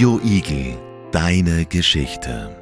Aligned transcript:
Radio 0.00 0.18
Igel, 0.24 0.78
deine 1.12 1.66
Geschichte. 1.66 2.56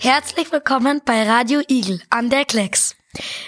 Herzlich 0.00 0.50
willkommen 0.52 1.02
bei 1.04 1.28
Radio 1.28 1.60
Igel 1.68 2.00
an 2.08 2.30
der 2.30 2.46
Klecks. 2.46 2.96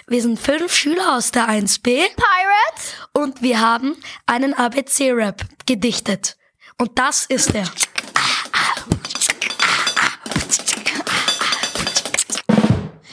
Wir 0.06 0.20
sind 0.20 0.38
fünf 0.38 0.74
Schüler 0.74 1.16
aus 1.16 1.30
der 1.30 1.48
1b 1.48 1.80
Pirates? 1.84 2.94
und 3.14 3.40
wir 3.40 3.62
haben 3.62 3.96
einen 4.26 4.52
ABC-Rap 4.52 5.46
gedichtet. 5.64 6.36
Und 6.76 6.98
das 6.98 7.24
ist 7.24 7.54
er. 7.54 7.64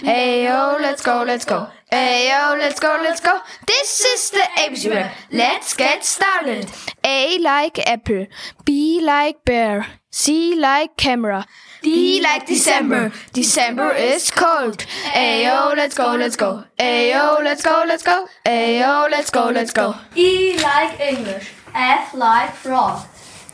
Hey 0.03 0.43
yo, 0.43 0.77
let's 0.81 1.01
go, 1.01 1.23
let's 1.23 1.45
go. 1.45 1.69
Hey 1.89 2.27
yo, 2.27 2.57
let's 2.57 2.77
go, 2.77 2.99
let's 3.01 3.21
go. 3.21 3.39
This 3.65 4.01
is 4.03 4.31
the 4.31 4.45
ABC 4.57 4.93
rap. 4.93 5.15
Let's 5.31 5.73
get 5.77 6.03
started. 6.03 6.69
A 7.05 7.37
like 7.37 7.79
apple, 7.87 8.27
B 8.65 8.99
like 9.01 9.45
bear, 9.45 9.87
C 10.11 10.55
like 10.59 10.97
camera, 10.97 11.45
D 11.81 12.21
like 12.21 12.45
December. 12.45 13.13
December 13.31 13.93
is 13.93 14.29
cold. 14.29 14.81
Hey 15.13 15.45
yo, 15.45 15.71
let's 15.73 15.95
go, 15.95 16.17
let's 16.17 16.35
go. 16.35 16.65
Hey 16.77 17.11
yo, 17.11 17.37
let's 17.41 17.61
go, 17.61 17.85
let's 17.87 18.03
go. 18.03 18.27
Hey 18.43 18.81
yo, 18.81 19.07
let's 19.09 19.29
go, 19.29 19.51
let's 19.51 19.71
go. 19.71 19.95
E 20.17 20.57
like 20.61 20.99
English, 20.99 21.49
F 21.73 22.13
like 22.13 22.53
frog, 22.53 23.05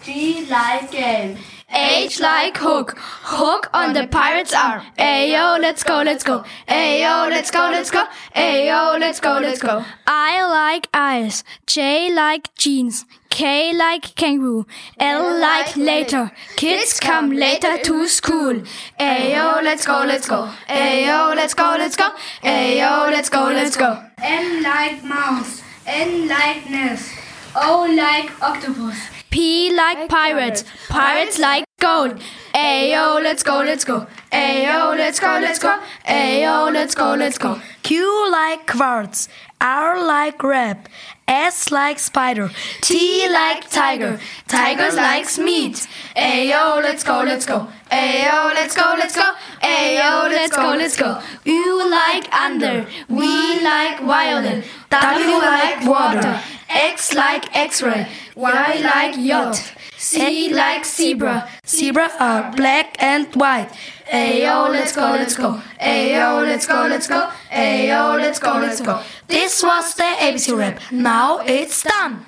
G 0.02 0.47
like 0.49 0.89
game, 0.89 1.38
H 1.79 2.19
like 2.19 2.57
hook, 2.57 2.95
hook 2.97 3.69
on 3.73 3.93
the 3.93 4.05
pirate's 4.07 4.53
arm. 4.53 4.81
Ayo, 4.97 5.59
let's 5.61 5.83
go, 5.83 6.02
let's 6.02 6.23
go. 6.23 6.43
Ayo, 6.67 7.29
let's 7.29 7.52
go, 7.52 7.69
let's 7.71 7.91
go. 7.91 8.03
Ayo, 8.35 8.99
let's 8.99 9.19
go, 9.19 9.39
let's 9.41 9.61
go. 9.61 9.85
I 10.05 10.45
like 10.45 10.88
eyes, 10.93 11.43
J 11.67 12.11
like 12.13 12.53
jeans, 12.55 13.05
K 13.29 13.73
like 13.73 14.15
kangaroo, 14.15 14.65
L 14.99 15.39
like 15.39 15.75
later. 15.77 16.31
Kids 16.57 17.00
come 17.00 17.31
later 17.31 17.77
to 17.77 18.07
school. 18.07 18.55
Ayo, 19.00 19.63
let's 19.63 19.85
go, 19.85 20.03
let's 20.05 20.27
go. 20.27 20.50
Ayo, 20.67 21.35
let's 21.35 21.53
go, 21.53 21.75
let's 21.77 21.95
go. 21.95 22.09
Ayo, 22.44 23.09
let's 23.11 23.30
go, 23.30 23.44
let's 23.45 23.77
go. 23.77 24.03
M 24.22 24.63
like 24.63 25.03
mouse, 25.03 25.61
N 25.88 26.27
like 26.27 26.69
nest, 26.69 27.09
O 27.55 27.88
like 27.95 28.30
octopus, 28.41 28.97
P 29.30 29.72
like 29.73 30.09
pirates, 30.09 30.63
pirates 30.89 31.39
like 31.39 31.66
gold. 31.80 32.22
Ayo, 32.53 33.23
let's 33.23 33.44
go, 33.44 33.59
let's 33.59 33.83
go. 33.85 34.05
Ayo, 34.31 34.97
let's 34.97 35.19
go, 35.19 35.39
let's 35.41 35.59
go. 35.59 35.80
Ayo, 36.05 36.72
let's 36.72 36.94
go, 36.95 37.16
let's 37.16 37.38
go. 37.38 37.59
Q 37.83 38.31
like 38.31 38.67
quartz, 38.67 39.30
R 39.61 40.05
like 40.05 40.44
rap, 40.44 40.89
S 41.27 41.72
like 41.72 41.97
spider, 42.00 42.52
T 42.81 43.27
like 43.31 43.69
tiger, 43.69 44.19
tigers 44.47 44.95
likes 44.95 45.39
meat. 45.39 45.88
Ayo, 46.16 46.83
let's 46.83 47.03
go, 47.03 47.23
let's 47.23 47.45
go. 47.45 47.67
Ayo, 47.91 48.53
let's 48.53 48.75
go, 48.75 48.95
let's 48.97 49.16
go. 49.16 49.31
Ayo, 49.63 50.30
let's 50.30 50.55
go, 50.55 50.75
let's 50.77 50.97
go. 50.97 51.22
U 51.45 51.89
like 51.89 52.31
under, 52.33 52.85
V 53.09 53.63
like 53.63 54.02
violin, 54.02 54.63
W 54.89 55.38
like 55.38 55.85
water, 55.88 56.39
X 56.69 57.13
like 57.16 57.55
X-ray, 57.55 58.07
Y 58.35 58.81
like 58.83 59.16
yacht, 59.17 59.73
C 60.00 60.53
like 60.53 60.86
zebra. 60.86 61.50
Zebras 61.67 62.14
are 62.19 62.52
black 62.55 62.95
and 63.03 63.28
white. 63.36 63.67
Ayo, 64.09 64.72
let's 64.72 64.95
go, 64.95 65.11
let's 65.11 65.36
go. 65.36 65.59
Ayo, 65.78 66.41
let's 66.41 66.66
go, 66.66 66.88
let's 66.88 67.08
go. 67.08 67.28
Ayo, 67.52 68.16
let's 68.17 68.39
go, 68.39 68.58
let's 68.59 68.80
go. 68.80 69.02
This 69.28 69.61
was 69.61 69.95
the 69.95 70.03
ABC 70.03 70.58
Rap. 70.58 70.80
Now 70.89 71.39
it's 71.45 71.83
done. 71.83 72.25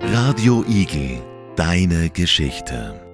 Radio 0.00 0.62
Igel, 0.68 1.22
deine 1.56 2.08
Geschichte. 2.08 3.11